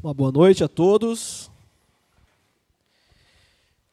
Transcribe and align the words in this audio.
Uma 0.00 0.14
boa 0.14 0.30
noite 0.30 0.62
a 0.62 0.68
todos 0.68 1.50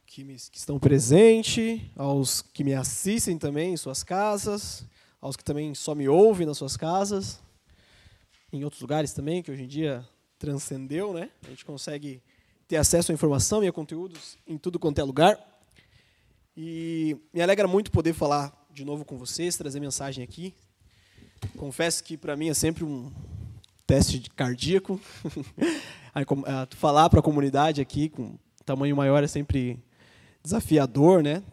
que, 0.06 0.24
me, 0.24 0.36
que 0.36 0.58
estão 0.60 0.78
presentes, 0.78 1.82
aos 1.96 2.44
que 2.44 2.64
me 2.64 2.76
assistem 2.76 3.40
também 3.40 3.74
em 3.74 3.78
suas 3.78 4.04
casas, 4.04 4.86
aos 5.20 5.36
que 5.36 5.44
também 5.44 5.74
só 5.74 5.96
me 5.96 6.08
ouvem 6.08 6.46
nas 6.46 6.60
suas 6.60 6.78
casas, 6.78 7.42
em 8.54 8.64
outros 8.64 8.84
lugares 8.84 9.14
também, 9.14 9.42
que 9.42 9.50
hoje 9.50 9.64
em 9.64 9.68
dia 9.68 10.08
transcendeu, 10.38 11.12
né? 11.12 11.32
A 11.44 11.50
gente 11.50 11.66
consegue 11.66 12.22
ter 12.68 12.76
acesso 12.76 13.12
à 13.12 13.16
informação 13.16 13.64
e 13.64 13.68
a 13.68 13.74
conteúdos 13.74 14.38
em 14.46 14.60
tudo 14.60 14.78
quanto 14.78 15.00
é 15.00 15.04
lugar. 15.04 15.40
E 16.56 17.18
me 17.34 17.42
alegra 17.42 17.68
muito 17.68 17.90
poder 17.90 18.14
falar 18.14 18.54
de 18.72 18.86
novo 18.86 19.04
com 19.04 19.18
vocês, 19.18 19.58
trazer 19.58 19.80
mensagem 19.80 20.24
aqui. 20.24 20.54
Confesso 21.58 22.04
que 22.04 22.16
para 22.16 22.36
mim 22.36 22.50
é 22.50 22.54
sempre 22.54 22.84
um 22.84 23.12
teste 23.86 24.20
cardíaco. 24.36 25.00
falar 26.76 27.10
para 27.10 27.20
a 27.20 27.24
comunidade 27.24 27.82
aqui 27.82 28.10
com 28.10 28.38
tamanho 28.66 28.96
maior 28.96 29.24
é 29.24 29.28
sempre 29.28 29.80
desafiador, 30.44 31.22
né? 31.22 31.44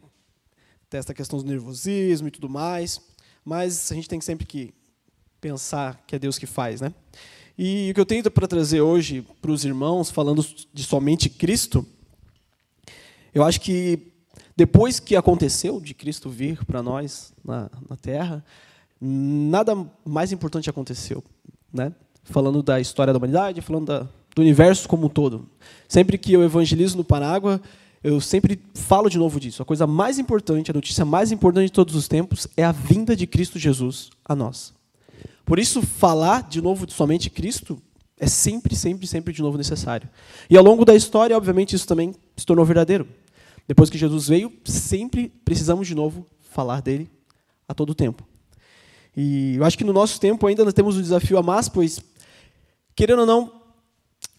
Testa 0.88 1.12
a 1.12 1.14
questão 1.14 1.38
do 1.38 1.44
nervosismo 1.44 2.28
e 2.28 2.30
tudo 2.30 2.48
mais. 2.48 3.00
Mas 3.44 3.90
a 3.90 3.94
gente 3.94 4.08
tem 4.08 4.20
sempre 4.20 4.46
que 4.46 4.72
pensar 5.40 6.02
que 6.06 6.14
é 6.14 6.18
Deus 6.18 6.38
que 6.38 6.46
faz, 6.46 6.80
né? 6.80 6.94
E 7.58 7.90
o 7.90 7.94
que 7.94 8.00
eu 8.00 8.06
tenho 8.06 8.30
para 8.30 8.48
trazer 8.48 8.80
hoje 8.80 9.26
para 9.40 9.50
os 9.50 9.64
irmãos, 9.64 10.10
falando 10.10 10.44
de 10.72 10.84
somente 10.84 11.28
Cristo, 11.28 11.86
eu 13.34 13.44
acho 13.44 13.60
que 13.60 14.12
depois 14.56 15.00
que 15.00 15.16
aconteceu 15.16 15.80
de 15.80 15.94
Cristo 15.94 16.30
vir 16.30 16.64
para 16.64 16.82
nós 16.82 17.32
na, 17.44 17.70
na 17.88 17.96
Terra, 17.96 18.44
nada 19.00 19.74
mais 20.04 20.32
importante 20.32 20.70
aconteceu, 20.70 21.22
né? 21.72 21.92
Falando 22.24 22.62
da 22.62 22.80
história 22.80 23.12
da 23.12 23.18
humanidade, 23.18 23.60
falando 23.60 23.86
da, 23.86 24.06
do 24.34 24.42
universo 24.42 24.88
como 24.88 25.06
um 25.06 25.08
todo. 25.08 25.46
Sempre 25.88 26.16
que 26.16 26.32
eu 26.32 26.42
evangelizo 26.42 26.96
no 26.96 27.04
Panágua, 27.04 27.60
eu 28.02 28.20
sempre 28.20 28.60
falo 28.74 29.08
de 29.08 29.18
novo 29.18 29.38
disso. 29.38 29.62
A 29.62 29.64
coisa 29.64 29.86
mais 29.86 30.18
importante, 30.18 30.70
a 30.70 30.74
notícia 30.74 31.04
mais 31.04 31.30
importante 31.30 31.66
de 31.66 31.72
todos 31.72 31.94
os 31.94 32.08
tempos 32.08 32.48
é 32.56 32.64
a 32.64 32.72
vinda 32.72 33.14
de 33.14 33.26
Cristo 33.26 33.58
Jesus 33.58 34.10
a 34.24 34.34
nós. 34.34 34.74
Por 35.44 35.58
isso, 35.58 35.82
falar 35.82 36.48
de 36.48 36.60
novo 36.60 36.86
de 36.86 36.92
somente 36.92 37.28
Cristo 37.28 37.80
é 38.18 38.26
sempre, 38.26 38.76
sempre, 38.76 39.06
sempre 39.06 39.32
de 39.32 39.42
novo 39.42 39.58
necessário. 39.58 40.08
E 40.48 40.56
ao 40.56 40.64
longo 40.64 40.84
da 40.84 40.94
história, 40.94 41.36
obviamente, 41.36 41.74
isso 41.74 41.86
também 41.86 42.14
se 42.36 42.46
tornou 42.46 42.64
verdadeiro. 42.64 43.06
Depois 43.66 43.90
que 43.90 43.98
Jesus 43.98 44.28
veio, 44.28 44.52
sempre 44.64 45.28
precisamos 45.44 45.86
de 45.86 45.94
novo 45.94 46.26
falar 46.50 46.80
dele 46.80 47.10
a 47.68 47.74
todo 47.74 47.94
tempo. 47.94 48.26
E 49.16 49.56
eu 49.56 49.64
acho 49.64 49.76
que 49.76 49.84
no 49.84 49.92
nosso 49.92 50.20
tempo 50.20 50.46
ainda 50.46 50.64
nós 50.64 50.74
temos 50.74 50.96
um 50.96 51.02
desafio 51.02 51.36
a 51.36 51.42
mais, 51.42 51.68
pois, 51.68 52.00
querendo 52.94 53.20
ou 53.20 53.26
não, 53.26 53.62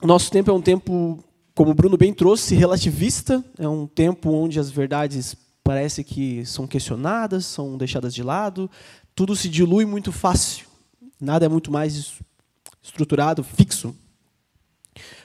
o 0.01 0.07
nosso 0.07 0.29
tempo 0.31 0.51
é 0.51 0.53
um 0.53 0.61
tempo, 0.61 1.23
como 1.55 1.71
o 1.71 1.73
Bruno 1.73 1.97
bem 1.97 2.13
trouxe, 2.13 2.55
relativista, 2.55 3.43
é 3.57 3.67
um 3.67 3.87
tempo 3.87 4.31
onde 4.31 4.59
as 4.59 4.69
verdades 4.69 5.35
parece 5.63 6.03
que 6.03 6.45
são 6.45 6.67
questionadas, 6.67 7.45
são 7.45 7.77
deixadas 7.77 8.13
de 8.13 8.21
lado, 8.21 8.69
tudo 9.15 9.35
se 9.35 9.47
dilui 9.47 9.85
muito 9.85 10.11
fácil. 10.11 10.67
Nada 11.19 11.45
é 11.45 11.49
muito 11.49 11.71
mais 11.71 12.13
estruturado, 12.81 13.43
fixo. 13.43 13.95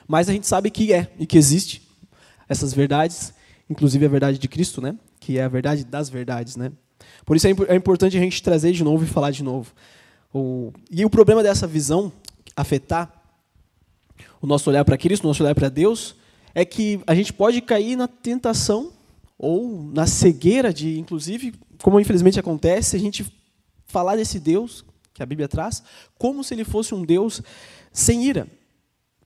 Mas 0.07 0.29
a 0.29 0.31
gente 0.31 0.47
sabe 0.47 0.71
que 0.71 0.93
é 0.93 1.11
e 1.19 1.25
que 1.25 1.37
existe 1.37 1.81
essas 2.47 2.73
verdades, 2.73 3.33
inclusive 3.69 4.05
a 4.05 4.09
verdade 4.09 4.39
de 4.39 4.47
Cristo, 4.47 4.81
né? 4.81 4.95
Que 5.19 5.37
é 5.37 5.43
a 5.43 5.49
verdade 5.49 5.83
das 5.83 6.09
verdades, 6.09 6.55
né? 6.55 6.71
Por 7.25 7.35
isso 7.35 7.47
é, 7.47 7.51
é 7.67 7.75
importante 7.75 8.17
a 8.17 8.19
gente 8.19 8.41
trazer 8.41 8.71
de 8.71 8.83
novo 8.83 9.03
e 9.03 9.07
falar 9.07 9.31
de 9.31 9.43
novo. 9.43 9.71
O, 10.33 10.71
e 10.89 11.03
o 11.03 11.09
problema 11.09 11.43
dessa 11.43 11.67
visão 11.67 12.11
afetar 12.55 13.18
o 14.41 14.47
nosso 14.47 14.69
olhar 14.69 14.85
para 14.85 14.97
Cristo, 14.97 15.23
o 15.23 15.27
nosso 15.27 15.43
olhar 15.43 15.55
para 15.55 15.69
Deus, 15.69 16.15
é 16.53 16.65
que 16.65 17.01
a 17.05 17.13
gente 17.13 17.33
pode 17.33 17.61
cair 17.61 17.95
na 17.95 18.07
tentação 18.07 18.91
ou 19.37 19.83
na 19.93 20.05
cegueira 20.05 20.73
de, 20.73 20.99
inclusive, 20.99 21.53
como 21.81 21.99
infelizmente 21.99 22.39
acontece, 22.39 22.95
a 22.95 22.99
gente 22.99 23.25
falar 23.85 24.15
desse 24.15 24.39
Deus 24.39 24.85
que 25.13 25.23
a 25.23 25.25
Bíblia 25.25 25.47
traz, 25.47 25.83
como 26.17 26.43
se 26.43 26.53
ele 26.53 26.63
fosse 26.63 26.93
um 26.93 27.03
Deus 27.03 27.41
sem 27.91 28.25
ira, 28.25 28.47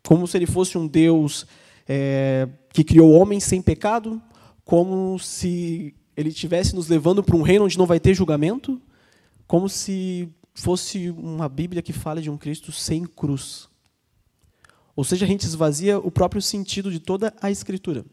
como 0.04 0.28
se 0.28 0.38
ele 0.38 0.46
fosse 0.46 0.78
um 0.78 0.88
Deus 0.88 1.46
é, 1.88 2.48
que 2.72 2.84
criou 2.84 3.12
homens 3.12 3.44
sem 3.44 3.62
pecado, 3.62 4.22
como 4.66 5.20
se 5.20 5.94
ele 6.16 6.30
estivesse 6.30 6.76
nos 6.76 6.88
levando 6.88 7.24
para 7.24 7.36
um 7.36 7.42
reino 7.42 7.66
onde 7.66 7.78
não 7.78 7.86
vai 7.86 8.00
ter 8.00 8.14
julgamento, 8.14 8.82
como 9.48 9.68
se 9.68 10.30
fosse 10.54 11.10
uma 11.12 11.50
Bíblia 11.50 11.82
que 11.82 11.94
fala 11.94 12.22
de 12.22 12.30
um 12.30 12.38
Cristo 12.38 12.72
sem 12.72 13.06
cruz. 13.06 13.68
Ou 14.96 15.04
seja, 15.04 15.26
a 15.26 15.28
gente 15.28 15.44
esvazia 15.44 15.98
o 15.98 16.12
próprio 16.12 16.42
sentido 16.42 16.92
de 16.92 17.00
toda 17.00 17.34
a 17.42 17.50
Escritura, 17.50 18.06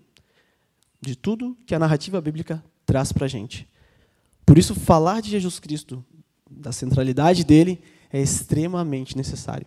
de 1.00 1.14
tudo 1.14 1.56
que 1.66 1.74
a 1.74 1.78
narrativa 1.78 2.20
bíblica 2.20 2.62
traz 2.86 3.12
para 3.12 3.26
a 3.26 3.28
gente. 3.28 3.68
Por 4.46 4.58
isso, 4.58 4.74
falar 4.74 5.20
de 5.20 5.30
Jesus 5.30 5.60
Cristo 5.60 6.04
da 6.50 6.72
centralidade 6.72 7.44
dele 7.44 7.80
é 8.12 8.20
extremamente 8.20 9.16
necessário. 9.16 9.66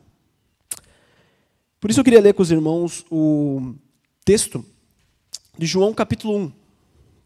Por 1.79 1.90
isso 1.90 2.00
eu 2.00 2.03
queria 2.03 2.22
ler 2.22 2.34
com 2.34 2.41
os 2.41 2.51
irmãos 2.51 3.06
o 3.12 3.75
texto 4.25 4.66
de 5.57 5.66
João 5.66 5.94
capítulo 5.94 6.38
1. 6.38 6.51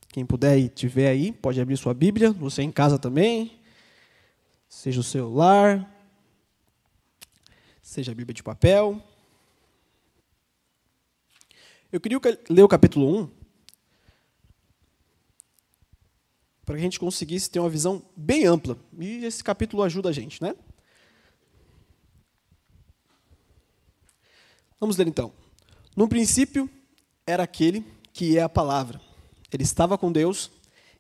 Quem 0.09 0.25
puder 0.25 0.57
e 0.57 0.67
tiver 0.69 1.09
aí, 1.09 1.31
pode 1.31 1.61
abrir 1.61 1.77
sua 1.77 1.93
Bíblia, 1.93 2.31
você 2.31 2.63
em 2.63 2.71
casa 2.71 2.97
também, 2.97 3.59
seja 4.67 4.99
o 4.99 5.03
celular, 5.03 5.87
seja 7.81 8.11
a 8.11 8.15
Bíblia 8.15 8.33
de 8.33 8.43
papel. 8.43 9.01
Eu 11.97 12.01
queria 12.01 12.19
ler 12.47 12.61
o 12.61 12.67
capítulo 12.67 13.23
1 13.23 13.29
para 16.63 16.75
que 16.75 16.79
a 16.79 16.83
gente 16.83 16.99
conseguisse 16.99 17.49
ter 17.49 17.59
uma 17.59 17.71
visão 17.71 18.05
bem 18.15 18.45
ampla. 18.45 18.77
E 18.99 19.25
esse 19.25 19.43
capítulo 19.43 19.81
ajuda 19.81 20.09
a 20.09 20.11
gente, 20.11 20.39
né? 20.39 20.55
Vamos 24.79 24.95
ler 24.95 25.07
então. 25.07 25.33
No 25.95 26.07
princípio 26.07 26.69
era 27.25 27.41
aquele 27.41 27.83
que 28.13 28.37
é 28.37 28.43
a 28.43 28.49
palavra. 28.49 29.01
Ele 29.51 29.63
estava 29.63 29.97
com 29.97 30.11
Deus 30.11 30.51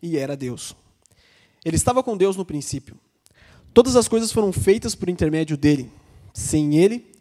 e 0.01 0.17
era 0.17 0.35
Deus. 0.35 0.75
Ele 1.63 1.75
estava 1.75 2.01
com 2.01 2.17
Deus 2.17 2.35
no 2.35 2.43
princípio. 2.43 2.99
Todas 3.71 3.95
as 3.95 4.07
coisas 4.07 4.31
foram 4.31 4.51
feitas 4.51 4.95
por 4.95 5.09
intermédio 5.09 5.57
dele. 5.57 5.91
Sem 6.33 6.75
ele, 6.75 7.11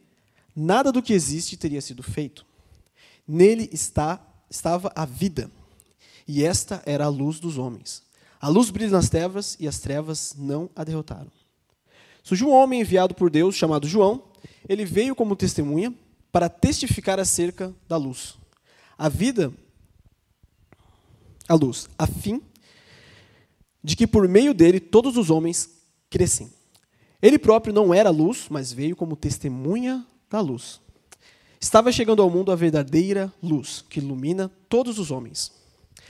nada 0.56 0.90
do 0.90 1.02
que 1.02 1.12
existe 1.12 1.58
teria 1.58 1.82
sido 1.82 2.02
feito. 2.02 2.45
Nele 3.26 3.68
está, 3.72 4.20
estava 4.48 4.92
a 4.94 5.04
vida, 5.04 5.50
e 6.26 6.44
esta 6.44 6.82
era 6.86 7.04
a 7.04 7.08
luz 7.08 7.40
dos 7.40 7.58
homens. 7.58 8.02
A 8.40 8.48
luz 8.48 8.70
brilha 8.70 8.90
nas 8.90 9.08
trevas 9.08 9.56
e 9.58 9.66
as 9.66 9.78
trevas 9.78 10.34
não 10.36 10.70
a 10.76 10.84
derrotaram. 10.84 11.30
Surgiu 12.22 12.48
um 12.48 12.52
homem 12.52 12.80
enviado 12.80 13.14
por 13.14 13.30
Deus 13.30 13.54
chamado 13.54 13.86
João. 13.86 14.24
Ele 14.68 14.84
veio 14.84 15.14
como 15.14 15.36
testemunha 15.36 15.94
para 16.32 16.48
testificar 16.48 17.18
acerca 17.18 17.74
da 17.88 17.96
luz. 17.96 18.36
A 18.98 19.08
vida, 19.08 19.52
a 21.48 21.54
luz, 21.54 21.88
a 21.96 22.06
fim 22.06 22.42
de 23.82 23.94
que 23.94 24.06
por 24.06 24.28
meio 24.28 24.52
dele 24.52 24.80
todos 24.80 25.16
os 25.16 25.30
homens 25.30 25.70
crescem. 26.10 26.50
Ele 27.22 27.38
próprio 27.38 27.72
não 27.72 27.94
era 27.94 28.10
luz, 28.10 28.48
mas 28.50 28.72
veio 28.72 28.96
como 28.96 29.16
testemunha 29.16 30.04
da 30.28 30.40
luz. 30.40 30.80
Estava 31.60 31.90
chegando 31.90 32.22
ao 32.22 32.30
mundo 32.30 32.52
a 32.52 32.56
verdadeira 32.56 33.32
luz, 33.42 33.84
que 33.88 34.00
ilumina 34.00 34.50
todos 34.68 34.98
os 34.98 35.10
homens. 35.10 35.52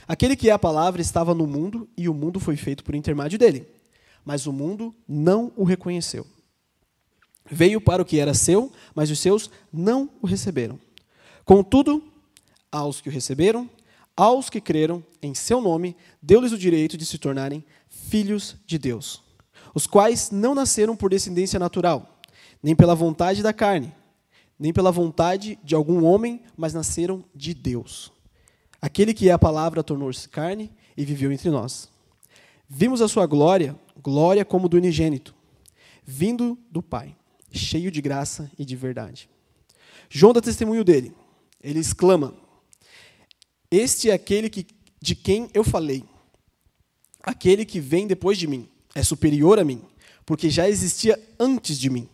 Aquele 0.09 0.37
que 0.37 0.51
é 0.51 0.53
a 0.53 0.59
palavra 0.59 1.01
estava 1.01 1.35
no 1.35 1.47
mundo 1.47 1.89
e 1.97 2.09
o 2.09 2.15
mundo 2.15 2.39
foi 2.39 2.57
feito 2.57 2.85
por 2.85 2.95
intermédio 2.95 3.39
dele. 3.39 3.67
Mas 4.25 4.47
o 4.47 4.53
mundo 4.53 4.95
não 5.07 5.53
o 5.57 5.65
reconheceu. 5.65 6.27
Veio 7.49 7.81
para 7.81 8.03
o 8.03 8.05
que 8.05 8.19
era 8.19 8.35
seu, 8.35 8.73
mas 8.95 9.11
os 9.11 9.19
seus 9.19 9.51
não 9.73 10.11
o 10.21 10.27
receberam. 10.27 10.79
Contudo, 11.45 12.03
aos 12.71 13.01
que 13.01 13.09
o 13.09 13.13
receberam, 13.13 13.71
aos 14.17 14.51
que 14.51 14.61
creram 14.61 15.05
em 15.23 15.35
seu 15.35 15.61
nome, 15.61 15.97
deu-lhes 16.21 16.53
o 16.53 16.59
direito 16.59 16.97
de 16.97 17.07
se 17.07 17.19
tornarem 17.19 17.65
filhos 17.89 18.57
de 18.67 18.79
Deus, 18.79 19.23
os 19.75 19.87
quais 19.87 20.31
não 20.31 20.55
nasceram 20.55 20.97
por 20.97 21.11
descendência 21.11 21.59
natural, 21.59 22.21
nem 22.63 22.75
pela 22.75 22.95
vontade 22.95 23.43
da 23.43 23.53
carne, 23.53 23.95
nem 24.59 24.73
pela 24.73 24.91
vontade 24.91 25.59
de 25.63 25.75
algum 25.75 26.05
homem, 26.05 26.43
mas 26.57 26.73
nasceram 26.73 27.25
de 27.35 27.53
Deus. 27.53 28.13
Aquele 28.81 29.13
que 29.13 29.29
é 29.29 29.33
a 29.33 29.39
palavra 29.39 29.83
tornou-se 29.83 30.29
carne 30.29 30.73
e 30.97 31.05
viveu 31.05 31.31
entre 31.33 31.51
nós. 31.51 31.91
Vimos 32.69 33.01
a 33.01 33.09
sua 33.09 33.27
glória, 33.27 33.79
glória 34.03 34.45
como 34.45 34.69
do 34.69 34.77
unigênito, 34.77 35.35
vindo 36.05 36.59
do 36.71 36.83
Pai, 36.83 37.17
cheio 37.51 37.91
de 37.91 38.01
graça 38.01 38.51
e 38.59 38.65
de 38.65 38.75
verdade. 38.75 39.29
João 40.09 40.33
dá 40.33 40.41
testemunho 40.41 40.85
dele. 40.85 41.15
Ele 41.63 41.81
exclama: 41.81 42.35
Este 43.71 44.11
é 44.11 44.15
aquele 44.15 44.49
que, 44.49 44.67
de 45.01 45.15
quem 45.15 45.49
eu 45.53 45.65
falei. 45.65 46.05
Aquele 47.23 47.65
que 47.65 47.81
vem 47.81 48.07
depois 48.07 48.39
de 48.39 48.47
mim 48.47 48.69
é 48.95 49.03
superior 49.03 49.59
a 49.59 49.65
mim, 49.65 49.83
porque 50.25 50.49
já 50.49 50.69
existia 50.69 51.21
antes 51.39 51.79
de 51.79 51.91
mim. 51.91 52.09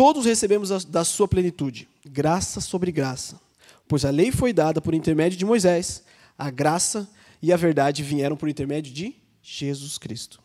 Todos 0.00 0.24
recebemos 0.24 0.70
da 0.86 1.04
sua 1.04 1.28
plenitude. 1.28 1.86
graça 2.06 2.58
sobre 2.62 2.90
graça. 2.90 3.38
Pois 3.86 4.02
a 4.02 4.08
lei 4.08 4.32
foi 4.32 4.50
dada 4.50 4.80
por 4.80 4.94
intermédio 4.94 5.38
de 5.38 5.44
Moisés, 5.44 6.02
a 6.38 6.48
graça 6.48 7.06
e 7.42 7.52
a 7.52 7.56
verdade 7.58 8.02
vieram 8.02 8.34
por 8.34 8.48
intermédio 8.48 8.94
de 8.94 9.14
Jesus 9.42 9.98
Cristo. 9.98 10.40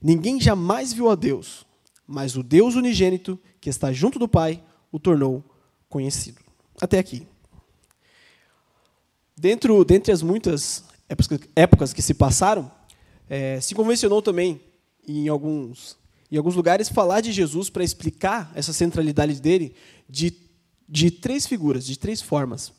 Ninguém 0.00 0.40
jamais 0.40 0.94
viu 0.94 1.10
a 1.10 1.14
Deus, 1.14 1.66
mas 2.06 2.38
o 2.38 2.42
Deus 2.42 2.74
unigênito, 2.74 3.38
que 3.60 3.68
está 3.68 3.92
junto 3.92 4.18
do 4.18 4.26
Pai, 4.26 4.62
o 4.90 4.98
tornou 4.98 5.44
conhecido. 5.90 6.40
Até 6.80 6.98
aqui. 6.98 7.28
Dentro, 9.36 9.84
dentre 9.84 10.10
as 10.10 10.22
muitas 10.22 10.84
épocas 11.54 11.92
que 11.92 12.00
se 12.00 12.14
passaram, 12.14 12.72
é, 13.28 13.60
se 13.60 13.74
convencionou 13.74 14.22
também, 14.22 14.58
em 15.06 15.28
alguns, 15.28 15.98
em 16.30 16.36
alguns 16.36 16.54
lugares, 16.54 16.88
falar 16.88 17.20
de 17.20 17.32
Jesus 17.32 17.70
para 17.70 17.84
explicar 17.84 18.50
essa 18.54 18.72
centralidade 18.72 19.40
dele 19.40 19.74
de, 20.08 20.34
de 20.88 21.10
três 21.10 21.46
figuras, 21.46 21.86
de 21.86 21.98
três 21.98 22.20
formas. 22.20 22.72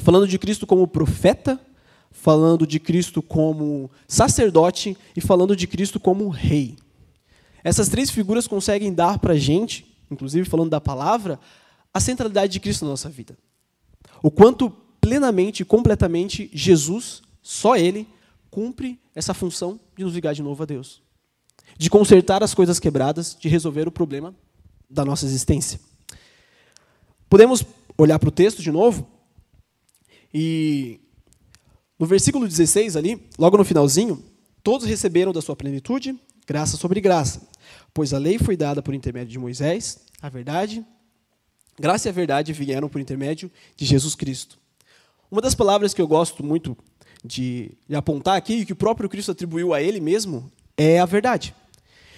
Falando 0.00 0.26
de 0.26 0.38
Cristo 0.38 0.66
como 0.66 0.86
profeta, 0.86 1.60
falando 2.10 2.66
de 2.66 2.80
Cristo 2.80 3.22
como 3.22 3.90
sacerdote 4.06 4.96
e 5.16 5.20
falando 5.20 5.54
de 5.54 5.66
Cristo 5.66 6.00
como 6.00 6.28
rei. 6.28 6.76
Essas 7.62 7.88
três 7.88 8.10
figuras 8.10 8.46
conseguem 8.46 8.92
dar 8.92 9.18
para 9.18 9.34
a 9.34 9.38
gente, 9.38 9.96
inclusive 10.10 10.48
falando 10.48 10.70
da 10.70 10.80
palavra, 10.80 11.38
a 11.92 12.00
centralidade 12.00 12.52
de 12.52 12.60
Cristo 12.60 12.84
na 12.84 12.92
nossa 12.92 13.08
vida. 13.08 13.36
O 14.22 14.30
quanto 14.30 14.70
plenamente 15.00 15.62
e 15.62 15.66
completamente 15.66 16.50
Jesus, 16.52 17.22
só 17.42 17.76
Ele, 17.76 18.06
cumpre 18.50 18.98
essa 19.14 19.34
função 19.34 19.78
de 19.96 20.04
nos 20.04 20.14
ligar 20.14 20.34
de 20.34 20.42
novo 20.42 20.62
a 20.62 20.66
Deus. 20.66 21.02
De 21.78 21.88
consertar 21.88 22.42
as 22.42 22.52
coisas 22.52 22.78
quebradas, 22.78 23.34
de 23.40 23.48
resolver 23.48 23.88
o 23.88 23.92
problema 23.92 24.34
da 24.90 25.04
nossa 25.04 25.24
existência. 25.24 25.80
Podemos 27.30 27.64
olhar 27.96 28.18
para 28.18 28.28
o 28.28 28.32
texto 28.32 28.60
de 28.62 28.70
novo 28.70 29.08
e 30.34 31.00
no 31.98 32.06
versículo 32.06 32.46
16 32.46 32.96
ali, 32.96 33.28
logo 33.38 33.56
no 33.56 33.64
finalzinho, 33.64 34.22
todos 34.62 34.86
receberam 34.86 35.32
da 35.32 35.40
sua 35.40 35.56
plenitude 35.56 36.18
graça 36.48 36.78
sobre 36.78 36.98
graça, 36.98 37.46
pois 37.92 38.14
a 38.14 38.18
lei 38.18 38.38
foi 38.38 38.56
dada 38.56 38.82
por 38.82 38.94
intermédio 38.94 39.30
de 39.30 39.38
Moisés, 39.38 40.00
a 40.22 40.30
verdade, 40.30 40.82
graça 41.78 42.08
e 42.08 42.10
a 42.10 42.12
verdade 42.12 42.54
vieram 42.54 42.88
por 42.88 43.02
intermédio 43.02 43.50
de 43.76 43.84
Jesus 43.84 44.14
Cristo. 44.14 44.58
Uma 45.30 45.42
das 45.42 45.54
palavras 45.54 45.92
que 45.92 46.00
eu 46.00 46.08
gosto 46.08 46.42
muito 46.42 46.74
de, 47.22 47.72
de 47.86 47.94
apontar 47.94 48.36
aqui, 48.36 48.60
e 48.60 48.64
que 48.66 48.72
o 48.72 48.76
próprio 48.76 49.10
Cristo 49.10 49.32
atribuiu 49.32 49.74
a 49.74 49.82
ele 49.82 50.00
mesmo, 50.00 50.50
é 50.74 50.98
a 50.98 51.04
verdade. 51.04 51.54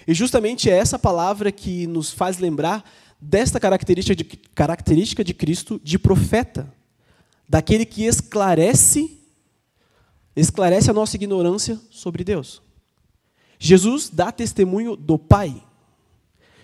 E 0.07 0.13
justamente 0.13 0.69
é 0.69 0.77
essa 0.77 0.97
palavra 0.97 1.51
que 1.51 1.85
nos 1.87 2.11
faz 2.11 2.39
lembrar 2.39 2.83
desta 3.19 3.59
característica 3.59 4.15
de, 4.15 4.23
característica 4.23 5.23
de 5.23 5.33
Cristo 5.33 5.79
de 5.83 5.99
profeta, 5.99 6.73
daquele 7.47 7.85
que 7.85 8.03
esclarece 8.03 9.17
esclarece 10.35 10.89
a 10.89 10.93
nossa 10.93 11.15
ignorância 11.17 11.79
sobre 11.89 12.23
Deus. 12.23 12.61
Jesus 13.59 14.09
dá 14.09 14.31
testemunho 14.31 14.95
do 14.95 15.19
Pai. 15.19 15.61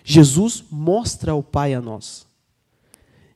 Jesus 0.02 0.64
mostra 0.70 1.34
o 1.34 1.42
Pai 1.42 1.74
a 1.74 1.80
nós. 1.80 2.26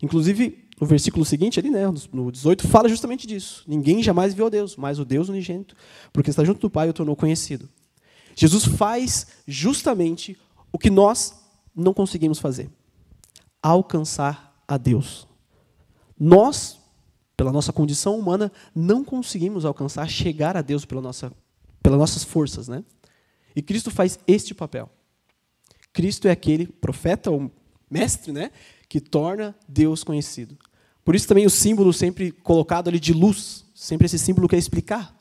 Inclusive, 0.03 0.65
no 0.81 0.87
versículo 0.87 1.25
seguinte, 1.25 1.61
ali, 1.61 1.71
né, 1.71 1.83
no 2.13 2.33
18, 2.33 2.67
fala 2.67 2.89
justamente 2.89 3.27
disso. 3.27 3.63
Ninguém 3.69 4.03
jamais 4.03 4.35
viu 4.35 4.47
a 4.47 4.49
Deus, 4.49 4.75
mas 4.75 4.99
o 4.99 5.05
Deus 5.05 5.29
unigênito, 5.29 5.77
porque 6.13 6.31
está 6.31 6.43
junto 6.45 6.61
do 6.61 6.71
Pai, 6.71 6.89
o 6.89 6.93
tornou 6.93 7.15
conhecido. 7.15 7.69
Jesus 8.34 8.64
faz 8.64 9.26
justamente 9.46 10.37
o 10.73 10.79
que 10.79 10.90
nós 10.90 11.34
não 11.75 11.93
conseguimos 11.93 12.38
fazer: 12.38 12.70
alcançar 13.62 14.62
a 14.67 14.76
Deus. 14.76 15.26
Nós, 16.19 16.79
pela 17.37 17.52
nossa 17.52 17.73
condição 17.73 18.19
humana, 18.19 18.52
não 18.75 19.05
conseguimos 19.05 19.64
alcançar, 19.64 20.08
chegar 20.08 20.56
a 20.56 20.62
Deus 20.62 20.84
pela 20.84 21.00
nossa, 21.00 21.32
pelas 21.82 21.99
nossas 21.99 22.25
forças. 22.25 22.69
Né? 22.69 22.84
E 23.55 23.62
Cristo 23.62 23.90
faz 23.90 24.19
este 24.26 24.55
papel. 24.55 24.88
Cristo 25.93 26.26
é 26.26 26.31
aquele 26.31 26.67
profeta 26.67 27.31
ou 27.31 27.50
mestre 27.90 28.32
né, 28.32 28.50
que 28.88 29.00
torna 29.00 29.55
Deus 29.69 30.02
conhecido. 30.02 30.56
Por 31.05 31.14
isso 31.14 31.29
também 31.29 31.44
o 31.44 31.50
símbolo 31.50 31.93
sempre 31.93 32.31
colocado 32.31 32.88
ali 32.88 32.99
de 32.99 33.12
luz, 33.12 33.64
sempre 33.75 34.06
esse 34.06 34.19
símbolo 34.19 34.49
quer 34.49 34.56
explicar. 34.56 35.14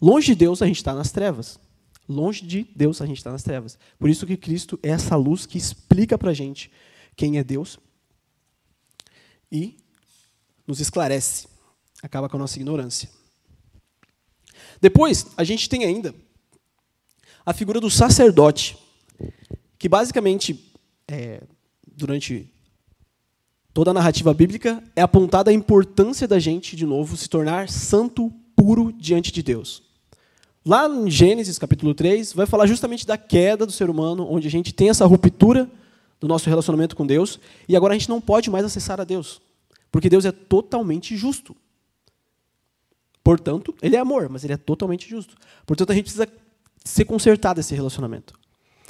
Longe 0.00 0.28
de 0.28 0.34
Deus 0.34 0.62
a 0.62 0.66
gente 0.66 0.76
está 0.76 0.94
nas 0.94 1.12
trevas. 1.12 1.60
Longe 2.08 2.44
de 2.46 2.66
Deus 2.74 3.00
a 3.00 3.06
gente 3.06 3.18
está 3.18 3.32
nas 3.32 3.42
trevas. 3.42 3.78
Por 3.98 4.08
isso 4.08 4.26
que 4.26 4.36
Cristo 4.36 4.78
é 4.82 4.90
essa 4.90 5.16
luz 5.16 5.44
que 5.46 5.58
explica 5.58 6.16
para 6.16 6.30
a 6.30 6.34
gente 6.34 6.70
quem 7.16 7.38
é 7.38 7.44
Deus 7.44 7.78
e 9.50 9.76
nos 10.66 10.80
esclarece, 10.80 11.48
acaba 12.02 12.28
com 12.28 12.36
a 12.36 12.40
nossa 12.40 12.56
ignorância. 12.56 13.08
Depois, 14.80 15.26
a 15.36 15.44
gente 15.44 15.68
tem 15.68 15.84
ainda 15.84 16.14
a 17.44 17.52
figura 17.52 17.80
do 17.80 17.90
sacerdote, 17.90 18.76
que 19.78 19.88
basicamente, 19.88 20.72
é, 21.06 21.42
durante 21.86 22.52
toda 23.72 23.90
a 23.90 23.94
narrativa 23.94 24.34
bíblica 24.34 24.82
é 24.96 25.02
apontada 25.02 25.50
a 25.50 25.54
importância 25.54 26.26
da 26.26 26.38
gente, 26.38 26.74
de 26.74 26.84
novo, 26.84 27.16
se 27.16 27.28
tornar 27.28 27.68
santo, 27.68 28.30
puro 28.56 28.92
diante 28.92 29.30
de 29.30 29.42
Deus. 29.42 29.85
Lá 30.66 30.88
em 30.88 31.08
Gênesis, 31.08 31.60
capítulo 31.60 31.94
3, 31.94 32.32
vai 32.32 32.44
falar 32.44 32.66
justamente 32.66 33.06
da 33.06 33.16
queda 33.16 33.64
do 33.64 33.70
ser 33.70 33.88
humano, 33.88 34.26
onde 34.28 34.48
a 34.48 34.50
gente 34.50 34.74
tem 34.74 34.88
essa 34.88 35.06
ruptura 35.06 35.70
do 36.18 36.26
nosso 36.26 36.48
relacionamento 36.50 36.96
com 36.96 37.06
Deus, 37.06 37.38
e 37.68 37.76
agora 37.76 37.94
a 37.94 37.96
gente 37.96 38.08
não 38.08 38.20
pode 38.20 38.50
mais 38.50 38.64
acessar 38.64 39.00
a 39.00 39.04
Deus, 39.04 39.40
porque 39.92 40.10
Deus 40.10 40.24
é 40.24 40.32
totalmente 40.32 41.16
justo. 41.16 41.54
Portanto, 43.22 43.72
ele 43.80 43.94
é 43.94 44.00
amor, 44.00 44.28
mas 44.28 44.42
ele 44.42 44.54
é 44.54 44.56
totalmente 44.56 45.08
justo. 45.08 45.36
Portanto, 45.64 45.92
a 45.92 45.94
gente 45.94 46.06
precisa 46.06 46.28
ser 46.84 47.04
consertado 47.04 47.60
esse 47.60 47.72
relacionamento. 47.72 48.34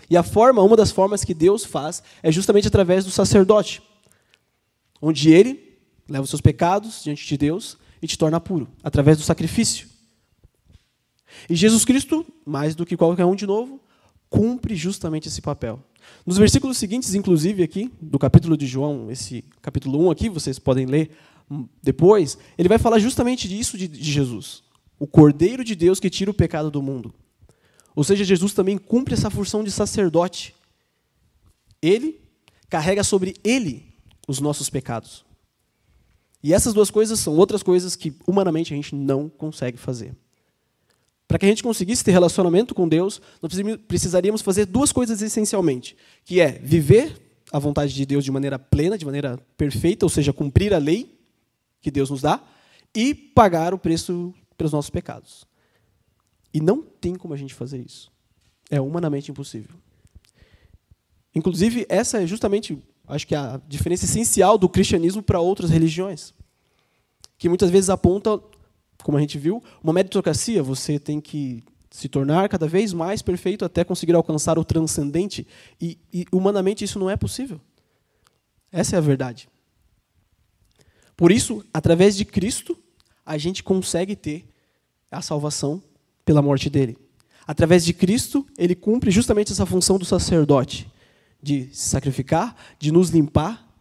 E 0.09 0.17
a 0.17 0.23
forma, 0.23 0.63
uma 0.63 0.79
das 0.79 0.91
formas 0.91 1.25
que 1.25 1.35
Deus 1.35 1.63
faz 1.63 2.03
é 2.23 2.33
justamente 2.33 2.69
através 2.69 3.05
do 3.05 3.11
sacerdote 3.11 3.83
onde 5.03 5.31
ele 5.31 5.79
leva 6.09 6.25
os 6.25 6.31
seus 6.31 6.41
pecados 6.41 7.03
diante 7.05 7.27
de 7.27 7.37
Deus 7.37 7.77
e 8.01 8.07
te 8.07 8.17
torna 8.17 8.41
puro, 8.41 8.67
através 8.83 9.19
do 9.19 9.25
sacrifício. 9.25 9.95
E 11.49 11.55
Jesus 11.55 11.85
Cristo, 11.85 12.27
mais 12.45 12.75
do 12.75 12.87
que 12.87 12.97
qualquer 12.97 13.25
um 13.25 13.35
de 13.35 13.47
novo, 13.47 13.81
cumpre 14.29 14.75
justamente 14.75 15.29
esse 15.29 15.41
papel. 15.41 15.83
Nos 16.25 16.39
versículos 16.39 16.77
seguintes, 16.79 17.15
inclusive 17.15 17.63
aqui, 17.63 17.91
do 18.01 18.19
capítulo 18.19 18.57
de 18.57 18.67
João, 18.67 19.11
esse 19.11 19.45
capítulo 19.63 20.07
1 20.07 20.11
aqui, 20.11 20.29
vocês 20.29 20.59
podem 20.59 20.87
ler 20.87 21.11
depois, 21.83 22.37
ele 22.59 22.69
vai 22.69 22.79
falar 22.79 22.99
justamente 22.99 23.49
disso 23.49 23.79
de, 23.79 23.87
de 23.87 24.13
Jesus. 24.13 24.63
O 24.99 25.07
Cordeiro 25.07 25.63
de 25.63 25.77
Deus 25.77 26.01
que 26.01 26.11
tira 26.11 26.31
o 26.31 26.35
pecado 26.35 26.71
do 26.71 26.83
mundo. 26.83 27.15
Ou 27.95 28.03
seja, 28.03 28.25
Jesus 28.25 28.53
também 28.53 28.77
cumpre 28.77 29.15
essa 29.15 29.31
função 29.31 29.63
de 29.63 29.71
sacerdote. 29.71 30.55
Ele 31.81 32.21
carrega 32.69 33.05
sobre 33.05 33.35
ele 33.45 33.95
os 34.27 34.41
nossos 34.41 34.69
pecados. 34.69 35.25
E 36.43 36.53
essas 36.53 36.75
duas 36.75 36.91
coisas 36.91 37.19
são 37.21 37.35
outras 37.37 37.63
coisas 37.63 37.97
que 37.97 38.15
humanamente 38.27 38.73
a 38.73 38.77
gente 38.77 38.95
não 38.95 39.29
consegue 39.29 39.79
fazer. 39.79 40.15
Para 41.29 41.39
que 41.39 41.47
a 41.47 41.49
gente 41.49 41.63
conseguisse 41.63 42.05
ter 42.05 42.13
relacionamento 42.13 42.75
com 42.75 42.89
Deus, 42.89 43.21
nós 43.43 43.53
precisaríamos 43.89 44.43
fazer 44.43 44.65
duas 44.67 44.93
coisas 44.93 45.21
essencialmente, 45.21 45.97
que 46.25 46.41
é 46.41 46.53
viver 46.53 47.21
a 47.53 47.59
vontade 47.59 47.93
de 47.95 48.07
Deus 48.07 48.25
de 48.25 48.31
maneira 48.31 48.59
plena, 48.59 48.97
de 48.97 49.05
maneira 49.05 49.39
perfeita, 49.57 50.07
ou 50.07 50.11
seja, 50.11 50.33
cumprir 50.33 50.73
a 50.73 50.79
lei 50.79 51.19
que 51.81 51.91
Deus 51.91 52.11
nos 52.11 52.23
dá, 52.23 52.43
e 52.95 53.15
pagar 53.15 53.75
o 53.75 53.79
preço 53.79 54.35
pelos 54.57 54.73
nossos 54.73 54.91
pecados. 54.91 55.47
E 56.53 56.61
não 56.61 56.83
tem 56.83 57.15
como 57.15 57.35
a 57.35 57.37
gente 57.37 57.55
fazer 57.55 57.79
isso. 57.79 58.11
É 58.71 58.81
humanamente 58.81 59.31
impossível. 59.31 59.77
Inclusive, 61.35 61.87
essa 61.89 62.23
é 62.23 62.27
justamente 62.27 62.83
acho 63.07 63.27
que 63.27 63.35
a 63.35 63.61
diferença 63.69 64.05
essencial 64.05 64.59
do 64.59 64.69
cristianismo 64.69 65.23
para 65.23 65.39
outras 65.39 65.71
religiões, 65.71 66.35
que 67.39 67.49
muitas 67.49 67.71
vezes 67.71 67.91
aponta, 67.91 68.41
como 69.07 69.19
a 69.19 69.21
gente 69.21 69.39
viu, 69.39 69.63
uma 69.85 69.93
meritocracia, 69.93 70.65
você 70.65 70.99
tem 70.99 71.21
que 71.21 71.63
se 71.93 72.09
tornar 72.09 72.49
cada 72.49 72.67
vez 72.67 72.93
mais 72.93 73.23
perfeito 73.23 73.65
até 73.65 73.85
conseguir 73.85 74.17
alcançar 74.17 74.59
o 74.59 74.65
transcendente, 74.65 75.47
e, 75.81 75.97
e 76.13 76.27
humanamente 76.33 76.83
isso 76.83 76.99
não 76.99 77.09
é 77.09 77.17
possível. 77.17 77.61
Essa 78.73 78.97
é 78.97 78.99
a 78.99 79.01
verdade. 79.01 79.49
Por 81.17 81.31
isso, 81.31 81.65
através 81.73 82.17
de 82.17 82.25
Cristo, 82.25 82.77
a 83.25 83.39
gente 83.39 83.63
consegue 83.63 84.17
ter 84.17 84.45
a 85.09 85.23
salvação 85.23 85.81
pela 86.25 86.43
morte 86.43 86.69
dele. 86.69 86.99
Através 87.47 87.85
de 87.85 87.95
Cristo, 87.95 88.45
ele 88.59 88.75
cumpre 88.75 89.13
justamente 89.13 89.53
essa 89.53 89.65
função 89.65 89.99
do 89.99 90.05
sacerdote 90.05 90.91
de 91.41 91.69
se 91.73 91.91
sacrificar, 91.91 92.57
de 92.77 92.91
nos 92.91 93.11
limpar, 93.11 93.73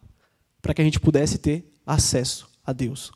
para 0.62 0.72
que 0.72 0.80
a 0.80 0.84
gente 0.84 1.00
pudesse 1.00 1.36
ter 1.36 1.68
acesso 1.84 2.48
a 2.64 2.72
Deus. 2.72 3.10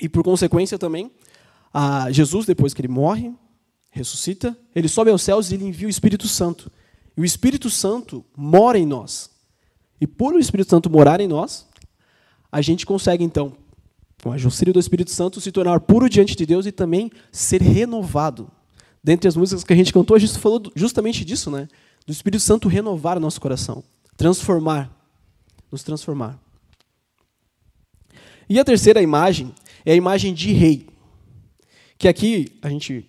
E 0.00 0.08
por 0.08 0.22
consequência 0.22 0.78
também, 0.78 1.10
Jesus, 2.10 2.46
depois 2.46 2.72
que 2.72 2.80
ele 2.80 2.88
morre, 2.88 3.32
ressuscita, 3.90 4.56
ele 4.74 4.88
sobe 4.88 5.10
aos 5.10 5.22
céus 5.22 5.50
e 5.50 5.54
ele 5.54 5.66
envia 5.66 5.86
o 5.86 5.90
Espírito 5.90 6.26
Santo. 6.26 6.70
E 7.16 7.20
o 7.20 7.24
Espírito 7.24 7.68
Santo 7.68 8.24
mora 8.36 8.78
em 8.78 8.86
nós. 8.86 9.30
e 10.00 10.06
por 10.06 10.34
o 10.34 10.38
Espírito 10.38 10.70
Santo 10.70 10.88
morar 10.88 11.20
em 11.20 11.28
nós, 11.28 11.66
a 12.50 12.62
gente 12.62 12.86
consegue 12.86 13.22
então, 13.22 13.52
com 14.22 14.32
a 14.32 14.34
auxílio 14.42 14.72
do 14.72 14.80
Espírito 14.80 15.10
Santo, 15.10 15.40
se 15.40 15.52
tornar 15.52 15.78
puro 15.80 16.08
diante 16.08 16.34
de 16.34 16.46
Deus 16.46 16.64
e 16.64 16.72
também 16.72 17.10
ser 17.30 17.60
renovado. 17.60 18.50
Dentre 19.04 19.28
as 19.28 19.36
músicas 19.36 19.62
que 19.62 19.72
a 19.72 19.76
gente 19.76 19.92
cantou, 19.92 20.16
a 20.16 20.18
gente 20.18 20.38
falou 20.38 20.62
justamente 20.74 21.24
disso, 21.24 21.50
né? 21.50 21.68
Do 22.06 22.12
Espírito 22.12 22.42
Santo 22.42 22.68
renovar 22.68 23.18
o 23.18 23.20
nosso 23.20 23.40
coração, 23.40 23.84
transformar, 24.16 24.90
nos 25.70 25.82
transformar. 25.82 26.38
E 28.48 28.58
a 28.58 28.64
terceira 28.64 29.00
imagem 29.00 29.54
é 29.84 29.92
a 29.92 29.96
imagem 29.96 30.34
de 30.34 30.52
rei. 30.52 30.86
Que 31.98 32.08
aqui 32.08 32.52
a 32.62 32.68
gente 32.68 33.06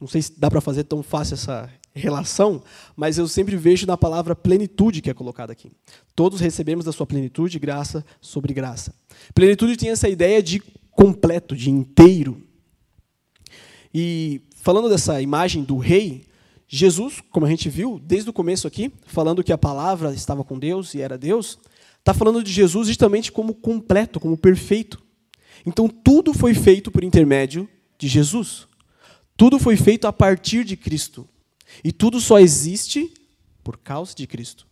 não 0.00 0.08
sei 0.08 0.22
se 0.22 0.38
dá 0.38 0.50
para 0.50 0.60
fazer 0.60 0.84
tão 0.84 1.02
fácil 1.02 1.34
essa 1.34 1.70
relação, 1.94 2.62
mas 2.94 3.16
eu 3.16 3.26
sempre 3.26 3.56
vejo 3.56 3.86
na 3.86 3.96
palavra 3.96 4.36
plenitude 4.36 5.00
que 5.00 5.08
é 5.08 5.14
colocada 5.14 5.52
aqui. 5.52 5.72
Todos 6.14 6.40
recebemos 6.40 6.84
da 6.84 6.92
sua 6.92 7.06
plenitude 7.06 7.58
graça 7.58 8.04
sobre 8.20 8.52
graça. 8.52 8.94
Plenitude 9.34 9.76
tem 9.76 9.90
essa 9.90 10.08
ideia 10.08 10.42
de 10.42 10.62
completo, 10.90 11.56
de 11.56 11.70
inteiro. 11.70 12.42
E 13.94 14.42
falando 14.56 14.90
dessa 14.90 15.22
imagem 15.22 15.64
do 15.64 15.78
rei, 15.78 16.26
Jesus, 16.68 17.22
como 17.30 17.46
a 17.46 17.48
gente 17.48 17.70
viu 17.70 17.98
desde 17.98 18.28
o 18.28 18.32
começo 18.32 18.66
aqui, 18.66 18.92
falando 19.06 19.42
que 19.42 19.52
a 19.52 19.58
palavra 19.58 20.12
estava 20.12 20.44
com 20.44 20.58
Deus 20.58 20.94
e 20.94 21.00
era 21.00 21.16
Deus, 21.16 21.58
está 21.98 22.12
falando 22.12 22.42
de 22.42 22.52
Jesus 22.52 22.88
justamente 22.88 23.32
como 23.32 23.54
completo, 23.54 24.20
como 24.20 24.36
perfeito. 24.36 25.02
Então 25.64 25.88
tudo 25.88 26.34
foi 26.34 26.54
feito 26.54 26.90
por 26.90 27.04
intermédio 27.04 27.68
de 27.98 28.08
Jesus. 28.08 28.66
Tudo 29.36 29.58
foi 29.58 29.76
feito 29.76 30.06
a 30.06 30.12
partir 30.12 30.64
de 30.64 30.76
Cristo. 30.76 31.28
E 31.84 31.92
tudo 31.92 32.20
só 32.20 32.38
existe 32.38 33.12
por 33.62 33.76
causa 33.76 34.14
de 34.14 34.26
Cristo. 34.26 34.66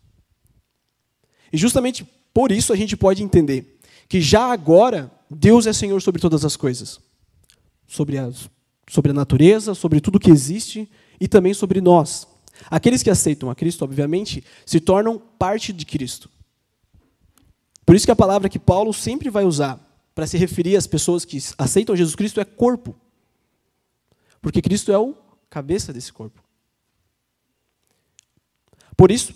E 1.53 1.57
justamente 1.57 2.07
por 2.33 2.51
isso 2.51 2.73
a 2.73 2.77
gente 2.77 2.97
pode 2.97 3.23
entender 3.23 3.79
que 4.09 4.21
já 4.21 4.53
agora 4.53 5.11
Deus 5.31 5.67
é 5.67 5.73
Senhor 5.73 6.01
sobre 6.01 6.21
todas 6.21 6.45
as 6.45 6.57
coisas. 6.57 7.01
Sobre 7.87 8.19
a, 8.19 8.31
sobre 8.89 9.11
a 9.11 9.15
natureza, 9.15 9.75
sobre 9.75 10.01
tudo 10.01 10.21
que 10.21 10.31
existe 10.31 10.91
e 11.21 11.29
também 11.29 11.55
sobre 11.55 11.81
nós. 11.81 12.27
Aqueles 12.71 13.03
que 13.03 13.11
aceitam 13.11 13.51
a 13.51 13.55
Cristo, 13.55 13.85
obviamente, 13.85 14.45
se 14.65 14.81
tornam 14.81 15.19
parte 15.19 15.73
de 15.73 15.85
Cristo. 15.85 16.31
Por 17.85 17.95
isso 17.95 18.07
que 18.07 18.13
a 18.13 18.17
palavra 18.17 18.49
que 18.49 18.59
Paulo 18.59 18.93
sempre 18.93 19.29
vai 19.29 19.45
usar 19.45 19.81
para 20.15 20.27
se 20.27 20.37
referir 20.37 20.77
às 20.77 20.87
pessoas 20.87 21.25
que 21.25 21.39
aceitam 21.59 21.97
Jesus 21.97 22.15
Cristo 22.15 22.41
é 22.41 22.45
corpo. 22.45 22.95
Porque 24.41 24.63
Cristo 24.63 24.93
é 24.93 24.99
o 24.99 25.17
cabeça 25.51 25.93
desse 25.93 26.13
corpo. 26.13 26.43
Por 28.97 29.11
isso, 29.11 29.35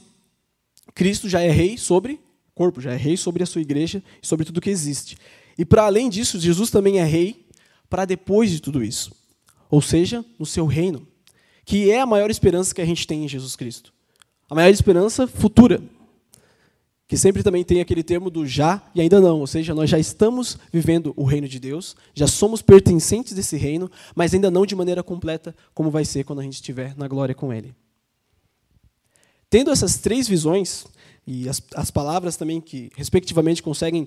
Cristo 0.95 1.29
já 1.29 1.41
é 1.41 1.51
rei 1.51 1.77
sobre 1.77 2.15
o 2.15 2.53
corpo, 2.55 2.81
já 2.81 2.93
é 2.93 2.97
rei 2.97 3.17
sobre 3.17 3.43
a 3.43 3.47
sua 3.47 3.61
igreja 3.61 4.03
e 4.23 4.27
sobre 4.27 4.45
tudo 4.45 4.61
que 4.61 4.71
existe. 4.71 5.17
E 5.57 5.65
para 5.65 5.85
além 5.85 6.09
disso, 6.09 6.39
Jesus 6.39 6.71
também 6.71 6.99
é 6.99 7.05
rei 7.05 7.47
para 7.89 8.05
depois 8.05 8.51
de 8.51 8.61
tudo 8.61 8.83
isso. 8.83 9.13
Ou 9.71 9.83
seja, 9.83 10.25
no 10.39 10.47
seu 10.47 10.67
reino, 10.67 11.07
que 11.65 11.91
é 11.91 12.01
a 12.01 12.07
maior 12.07 12.31
esperança 12.31 12.75
que 12.75 12.81
a 12.81 12.87
gente 12.87 13.07
tem 13.07 13.25
em 13.25 13.29
Jesus 13.29 13.57
Cristo. 13.57 13.93
A 14.49 14.55
maior 14.55 14.71
esperança 14.71 15.27
futura, 15.27 15.83
que 17.09 17.17
sempre 17.17 17.43
também 17.43 17.65
tem 17.65 17.81
aquele 17.81 18.03
termo 18.03 18.29
do 18.29 18.47
já 18.47 18.83
e 18.95 19.01
ainda 19.01 19.19
não, 19.19 19.41
ou 19.41 19.47
seja, 19.47 19.75
nós 19.75 19.89
já 19.89 19.99
estamos 19.99 20.59
vivendo 20.71 21.15
o 21.17 21.25
reino 21.25 21.49
de 21.49 21.59
Deus, 21.59 21.97
já 22.13 22.27
somos 22.27 22.61
pertencentes 22.61 23.33
desse 23.33 23.57
reino, 23.57 23.91
mas 24.15 24.35
ainda 24.35 24.51
não 24.51 24.67
de 24.67 24.77
maneira 24.77 25.03
completa, 25.03 25.57
como 25.73 25.91
vai 25.91 26.05
ser 26.05 26.25
quando 26.25 26.41
a 26.41 26.43
gente 26.43 26.57
estiver 26.57 26.95
na 26.99 27.09
glória 27.09 27.35
com 27.35 27.51
Ele. 27.51 27.75
Tendo 29.49 29.71
essas 29.71 29.97
três 29.97 30.29
visões, 30.29 30.87
e 31.27 31.49
as, 31.49 31.63
as 31.75 31.91
palavras 31.91 32.37
também 32.37 32.61
que, 32.61 32.91
respectivamente, 32.95 33.63
conseguem 33.63 34.07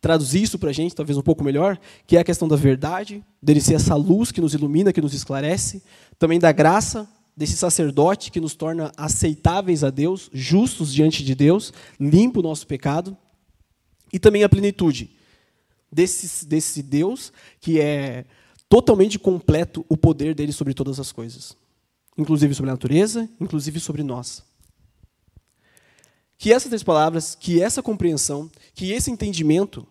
traduzir 0.00 0.42
isso 0.42 0.58
para 0.58 0.70
a 0.70 0.72
gente, 0.72 0.94
talvez 0.94 1.16
um 1.16 1.22
pouco 1.22 1.44
melhor, 1.44 1.78
que 2.04 2.16
é 2.16 2.20
a 2.20 2.24
questão 2.24 2.48
da 2.48 2.56
verdade, 2.56 3.24
dele 3.40 3.60
ser 3.60 3.74
essa 3.74 3.94
luz 3.94 4.32
que 4.32 4.40
nos 4.40 4.54
ilumina, 4.54 4.92
que 4.92 5.00
nos 5.00 5.14
esclarece, 5.14 5.84
também 6.18 6.40
da 6.40 6.50
graça, 6.50 7.08
desse 7.40 7.56
sacerdote 7.56 8.30
que 8.30 8.38
nos 8.38 8.54
torna 8.54 8.92
aceitáveis 8.98 9.82
a 9.82 9.88
Deus, 9.88 10.28
justos 10.30 10.92
diante 10.92 11.24
de 11.24 11.34
Deus, 11.34 11.72
limpa 11.98 12.38
o 12.38 12.42
nosso 12.42 12.66
pecado, 12.66 13.16
e 14.12 14.18
também 14.18 14.44
a 14.44 14.48
plenitude 14.48 15.10
desse, 15.90 16.44
desse 16.44 16.82
Deus 16.82 17.32
que 17.58 17.80
é 17.80 18.26
totalmente 18.68 19.18
completo 19.18 19.86
o 19.88 19.96
poder 19.96 20.34
dele 20.34 20.52
sobre 20.52 20.74
todas 20.74 21.00
as 21.00 21.12
coisas, 21.12 21.56
inclusive 22.14 22.54
sobre 22.54 22.68
a 22.72 22.74
natureza, 22.74 23.26
inclusive 23.40 23.80
sobre 23.80 24.02
nós. 24.02 24.44
Que 26.36 26.52
essas 26.52 26.68
três 26.68 26.82
palavras, 26.82 27.34
que 27.34 27.62
essa 27.62 27.82
compreensão, 27.82 28.50
que 28.74 28.92
esse 28.92 29.10
entendimento 29.10 29.88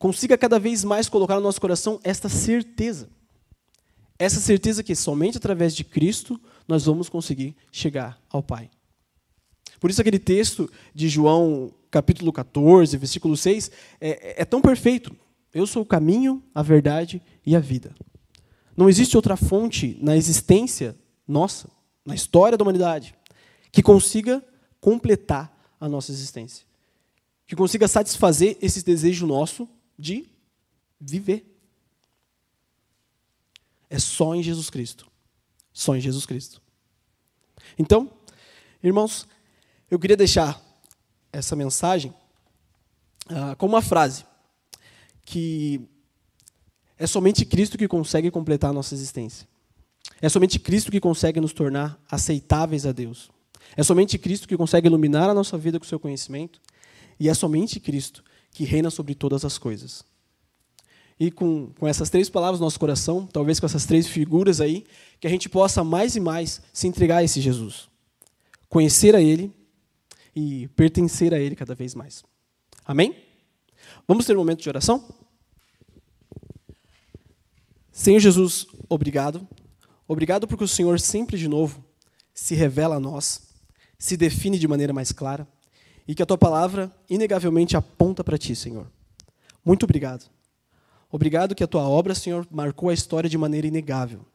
consiga 0.00 0.36
cada 0.36 0.58
vez 0.58 0.82
mais 0.82 1.08
colocar 1.08 1.36
no 1.36 1.42
nosso 1.42 1.60
coração 1.60 2.00
esta 2.02 2.28
certeza. 2.28 3.08
Essa 4.18 4.40
certeza 4.40 4.82
que 4.82 4.96
somente 4.96 5.38
através 5.38 5.76
de 5.76 5.84
Cristo 5.84 6.40
nós 6.68 6.84
vamos 6.84 7.08
conseguir 7.08 7.56
chegar 7.72 8.22
ao 8.28 8.42
Pai. 8.42 8.70
Por 9.80 9.90
isso, 9.90 10.00
aquele 10.00 10.18
texto 10.18 10.70
de 10.94 11.08
João, 11.08 11.72
capítulo 11.90 12.32
14, 12.32 12.96
versículo 12.96 13.36
6, 13.36 13.70
é, 14.00 14.42
é 14.42 14.44
tão 14.44 14.60
perfeito. 14.60 15.16
Eu 15.54 15.66
sou 15.66 15.82
o 15.82 15.86
caminho, 15.86 16.42
a 16.54 16.62
verdade 16.62 17.22
e 17.44 17.56
a 17.56 17.60
vida. 17.60 17.94
Não 18.76 18.88
existe 18.88 19.16
outra 19.16 19.36
fonte 19.36 19.96
na 20.00 20.16
existência 20.16 20.94
nossa, 21.26 21.70
na 22.04 22.14
história 22.14 22.56
da 22.56 22.62
humanidade, 22.62 23.14
que 23.72 23.82
consiga 23.82 24.44
completar 24.80 25.52
a 25.80 25.88
nossa 25.88 26.12
existência. 26.12 26.66
Que 27.46 27.56
consiga 27.56 27.88
satisfazer 27.88 28.58
esse 28.60 28.84
desejo 28.84 29.26
nosso 29.26 29.68
de 29.98 30.28
viver. 31.00 31.44
É 33.88 33.98
só 33.98 34.34
em 34.34 34.42
Jesus 34.42 34.68
Cristo. 34.68 35.10
Só 35.78 35.94
em 35.94 36.00
Jesus 36.00 36.26
Cristo. 36.26 36.60
Então, 37.78 38.10
irmãos, 38.82 39.28
eu 39.88 39.96
queria 39.96 40.16
deixar 40.16 40.60
essa 41.32 41.54
mensagem 41.54 42.12
uh, 43.30 43.54
com 43.56 43.66
uma 43.66 43.80
frase 43.80 44.26
que 45.24 45.80
é 46.98 47.06
somente 47.06 47.44
Cristo 47.44 47.78
que 47.78 47.86
consegue 47.86 48.28
completar 48.28 48.70
a 48.70 48.72
nossa 48.72 48.92
existência. 48.92 49.46
É 50.20 50.28
somente 50.28 50.58
Cristo 50.58 50.90
que 50.90 50.98
consegue 50.98 51.40
nos 51.40 51.52
tornar 51.52 51.96
aceitáveis 52.10 52.84
a 52.84 52.90
Deus. 52.90 53.30
É 53.76 53.84
somente 53.84 54.18
Cristo 54.18 54.48
que 54.48 54.56
consegue 54.56 54.88
iluminar 54.88 55.30
a 55.30 55.34
nossa 55.34 55.56
vida 55.56 55.78
com 55.78 55.84
o 55.84 55.88
seu 55.88 56.00
conhecimento. 56.00 56.60
E 57.20 57.28
é 57.28 57.34
somente 57.34 57.78
Cristo 57.78 58.24
que 58.50 58.64
reina 58.64 58.90
sobre 58.90 59.14
todas 59.14 59.44
as 59.44 59.56
coisas 59.58 60.04
e 61.18 61.30
com, 61.30 61.70
com 61.78 61.86
essas 61.86 62.08
três 62.10 62.30
palavras 62.30 62.60
no 62.60 62.66
nosso 62.66 62.78
coração, 62.78 63.26
talvez 63.26 63.58
com 63.58 63.66
essas 63.66 63.84
três 63.84 64.06
figuras 64.06 64.60
aí, 64.60 64.86
que 65.20 65.26
a 65.26 65.30
gente 65.30 65.48
possa 65.48 65.82
mais 65.82 66.14
e 66.14 66.20
mais 66.20 66.62
se 66.72 66.86
entregar 66.86 67.18
a 67.18 67.24
esse 67.24 67.40
Jesus. 67.40 67.88
Conhecer 68.68 69.16
a 69.16 69.20
Ele 69.20 69.52
e 70.34 70.68
pertencer 70.68 71.34
a 71.34 71.38
Ele 71.38 71.56
cada 71.56 71.74
vez 71.74 71.94
mais. 71.94 72.22
Amém? 72.84 73.16
Vamos 74.06 74.26
ter 74.26 74.36
um 74.36 74.40
momento 74.40 74.62
de 74.62 74.68
oração? 74.68 75.04
Senhor 77.90 78.20
Jesus, 78.20 78.66
obrigado. 78.88 79.46
Obrigado 80.06 80.46
porque 80.46 80.64
o 80.64 80.68
Senhor 80.68 81.00
sempre 81.00 81.36
de 81.36 81.48
novo 81.48 81.84
se 82.32 82.54
revela 82.54 82.96
a 82.96 83.00
nós, 83.00 83.42
se 83.98 84.16
define 84.16 84.58
de 84.58 84.68
maneira 84.68 84.92
mais 84.92 85.10
clara 85.10 85.46
e 86.06 86.14
que 86.14 86.22
a 86.22 86.26
tua 86.26 86.38
palavra 86.38 86.90
inegavelmente 87.10 87.76
aponta 87.76 88.22
para 88.22 88.38
ti, 88.38 88.54
Senhor. 88.54 88.90
Muito 89.64 89.82
obrigado. 89.82 90.37
Obrigado 91.10 91.54
que 91.54 91.64
a 91.64 91.66
tua 91.66 91.88
obra, 91.88 92.14
Senhor, 92.14 92.46
marcou 92.50 92.90
a 92.90 92.94
história 92.94 93.30
de 93.30 93.38
maneira 93.38 93.66
inegável. 93.66 94.26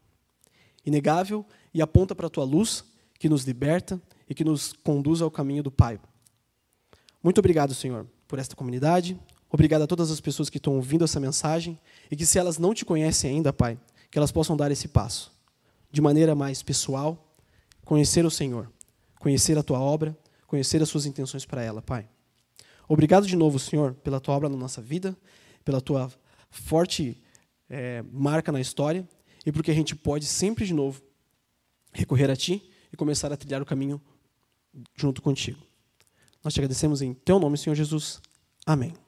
Inegável 0.86 1.46
e 1.74 1.82
aponta 1.82 2.16
para 2.16 2.28
a 2.28 2.30
tua 2.30 2.44
luz, 2.44 2.84
que 3.20 3.30
nos 3.30 3.44
liberta 3.44 4.02
e 4.28 4.34
que 4.34 4.44
nos 4.44 4.74
conduz 4.74 5.22
ao 5.22 5.32
caminho 5.32 5.64
do 5.64 5.72
Pai. 5.72 6.00
Muito 7.22 7.38
obrigado, 7.38 7.74
Senhor, 7.74 8.08
por 8.28 8.40
esta 8.40 8.56
comunidade. 8.56 9.18
Obrigado 9.50 9.84
a 9.84 9.88
todas 9.88 10.10
as 10.10 10.20
pessoas 10.20 10.50
que 10.50 10.58
estão 10.58 10.76
ouvindo 10.76 11.06
essa 11.06 11.20
mensagem 11.20 11.80
e 12.10 12.16
que, 12.16 12.26
se 12.26 12.40
elas 12.40 12.58
não 12.58 12.74
te 12.74 12.84
conhecem 12.84 13.32
ainda, 13.32 13.54
Pai, 13.54 13.80
que 14.10 14.18
elas 14.18 14.32
possam 14.32 14.58
dar 14.58 14.72
esse 14.72 14.88
passo 14.88 15.32
de 15.92 16.02
maneira 16.02 16.34
mais 16.34 16.64
pessoal, 16.64 17.36
conhecer 17.86 18.26
o 18.26 18.32
Senhor, 18.32 18.70
conhecer 19.20 19.56
a 19.60 19.64
tua 19.64 19.80
obra, 19.80 20.18
conhecer 20.48 20.82
as 20.82 20.90
suas 20.90 21.06
intenções 21.06 21.46
para 21.46 21.62
ela, 21.62 21.84
Pai. 21.84 22.10
Obrigado 22.88 23.28
de 23.28 23.36
novo, 23.36 23.60
Senhor, 23.60 23.94
pela 23.94 24.20
tua 24.20 24.36
obra 24.36 24.50
na 24.50 24.58
nossa 24.58 24.82
vida, 24.82 25.16
pela 25.64 25.80
tua 25.80 26.12
forte 26.54 27.22
é, 27.70 28.04
marca 28.12 28.52
na 28.52 28.62
história 28.62 29.08
e 29.46 29.52
porque 29.52 29.72
a 29.72 29.74
gente 29.74 29.96
pode 29.96 30.26
sempre 30.26 30.66
de 30.66 30.74
novo 30.74 31.02
recorrer 31.92 32.30
a 32.30 32.36
Ti 32.36 32.64
e 32.92 32.96
começar 32.96 33.32
a 33.32 33.38
trilhar 33.38 33.62
o 33.62 33.66
caminho 33.66 34.02
junto 34.96 35.22
contigo. 35.22 35.60
Nós 36.44 36.54
te 36.54 36.60
agradecemos 36.60 37.02
em 37.02 37.14
Teu 37.14 37.40
nome, 37.40 37.58
Senhor 37.58 37.76
Jesus. 37.76 38.22
Amém. 38.66 39.03